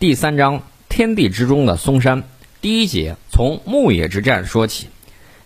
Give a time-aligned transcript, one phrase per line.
[0.00, 2.22] 第三章天地之中的嵩山，
[2.60, 4.86] 第一节从牧野之战说起。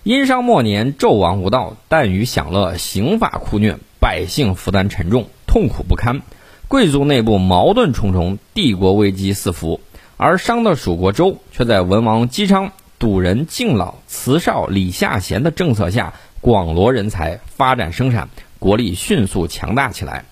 [0.03, 6.21] 殷商末年，纣王无道，但于享乐，刑法酷虐，百姓负担沉重，痛苦不堪。
[6.69, 9.81] 贵族内部矛盾重重，帝国危机四伏。
[10.19, 18.29] 而商的属国周却在文王姬昌、笃仁、敬老、慈少、李下贤的政策下，广罗人才，发展生产，
[18.59, 20.27] 国力迅速强大起来。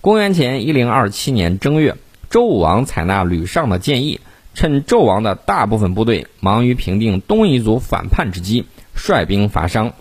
[0.00, 1.96] 公元前一零二七年正月。
[2.36, 4.20] 周武王采纳吕尚的建议，
[4.52, 9.94] 趁纣王的大部分部队忙于平定东夷族反叛之机，率兵伐商。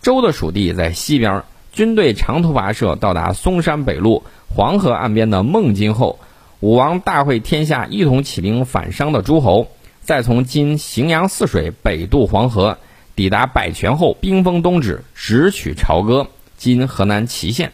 [0.00, 6.18] 周的属地在西边，军队长途跋涉到达嵩山北麓黄河岸边的孟津后，
[6.60, 9.68] 武王大会天下一同起兵反商的诸侯，
[10.00, 12.78] 再从今荥阳泗水北渡黄河，
[13.14, 17.70] 抵达百泉后，兵锋东指，直取朝歌（今河南淇县）。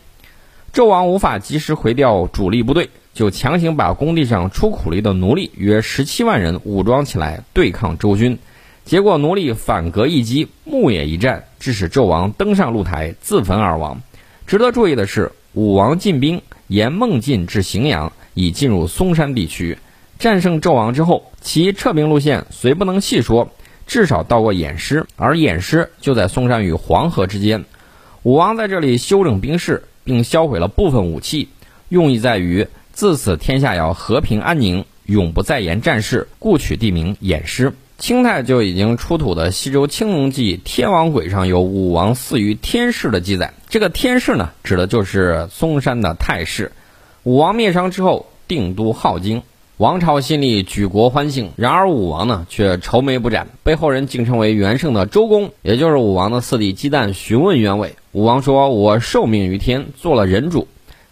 [0.75, 2.91] 纣王无法及时回调主力部队。
[3.19, 8.39] 就强行把工地上出苦力的奴隶约十七万人武装起来对抗周军，
[8.85, 14.01] 结果奴隶反戈一击，牧野一战，致使纣王登上露台自焚而亡。
[14.47, 19.77] 值得注意的是，武王进兵沿孟津至荥阳，已进入嵩山地区。
[20.21, 23.51] 战胜纣王之后，其撤兵路线虽不能细说，
[23.85, 27.65] 至少到过偃师，而偃师就在嵩山与黄河之间。
[28.23, 31.49] 武王在这里修整兵士，并销毁了部分武器，
[31.89, 32.65] 用意在于。
[32.99, 37.73] 自此天下要和平安宁，永不再言战事，故取地名偃师。
[37.97, 43.55] 清太就已经出土的西周青龙记天王簋上有武王祀于天氏的记载。
[43.69, 46.73] 这个天氏呢，指的就是嵩山的太氏。
[47.23, 49.43] 武王灭商之后，定都镐京，
[49.77, 51.53] 王朝新立，举国欢庆。
[51.55, 57.95] 然而武王呢，却愁眉不展，被后人敬称为元圣的周公，也就是武王的四弟姬旦询问原委。
[58.11, 60.67] 武王说：“我受命于天，做了人主。”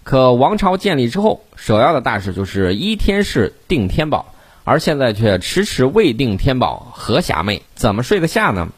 [0.07, 7.63] 可王朝建立之后，首要的大事就是依天事定天宝，而现在却迟迟未定天宝，何暇寐？
[7.75, 8.69] 怎么睡得下呢？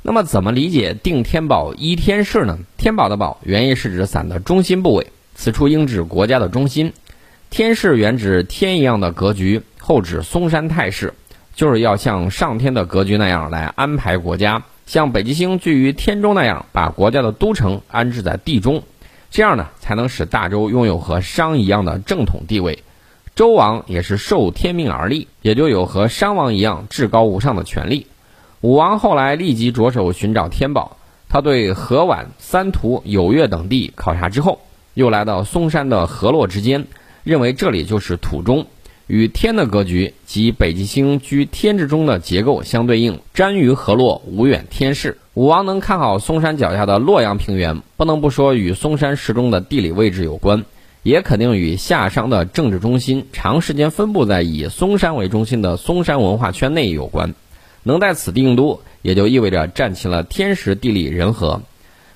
[0.00, 2.58] 那么怎么理解定天宝依天事呢？
[2.78, 6.94] 天宝的宝原意是指伞的中心部位，此处应指国家的中心。
[7.50, 11.12] 天事原指天一样的格局，后指嵩山太氏，
[11.54, 18.82] 就是要像上天的格局那样来安排国家，像北极星居于天中那样，把国家的都城安置在地中。
[19.30, 22.82] 这样呢，才能使大周拥有和商一样的正统地位。
[23.36, 28.08] 周王也是受天命而立，也就有和商王一样至高无上的权利。
[28.60, 30.96] 武王后来立即着手寻找天宝，
[31.28, 34.60] 他对河宛、三途、有月等地考察之后，
[34.94, 36.86] 又来到嵩山的河洛之间，
[37.22, 38.66] 认为这里就是土中，
[39.10, 43.18] 与天的格局及北极星居天之中的结构相对应。
[43.34, 45.18] 瞻于河洛，无远天视。
[45.34, 50.64] 武王能看好嵩山脚下的洛阳平原，不能不说与嵩山石中的地理位置有关，
[51.02, 57.34] 也肯定与夏商的政治中心长时间分布在以嵩山为中心的嵩山文化圈内有关。
[57.82, 61.62] 能在此定都，也就意味着占齐了天时地利人和。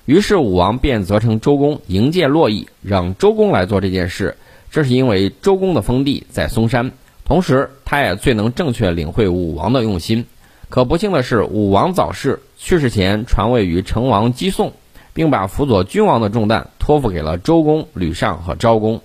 [0.05, 4.37] 于是武王便责成周公营建洛邑，让周公来做这件事。
[4.75, 6.91] 这是因为周公的封地在嵩山，
[7.23, 10.25] 同时他也最能正确领会武王的用心。
[10.67, 14.73] 可不幸的是，武王早逝，去世前传位于成王姬诵，
[15.13, 18.99] 并把辅佐君王的重担托付给了周公、吕尚和昭公。